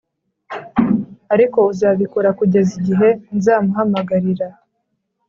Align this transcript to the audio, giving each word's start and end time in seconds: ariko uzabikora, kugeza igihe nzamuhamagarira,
ariko 1.33 1.59
uzabikora, 1.71 2.29
kugeza 2.39 2.71
igihe 2.79 3.09
nzamuhamagarira, 3.37 4.47